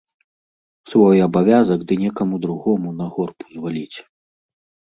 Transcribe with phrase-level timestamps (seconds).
[0.93, 3.97] Свой абавязак ды некаму другому на горб узваліць.